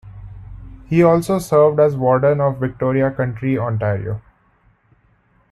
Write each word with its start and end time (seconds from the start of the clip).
He 0.89 1.03
also 1.03 1.37
served 1.37 1.79
as 1.79 1.95
Warden 1.95 2.41
of 2.41 2.57
Victoria 2.57 3.11
County, 3.11 3.59
Ontario. 3.59 4.19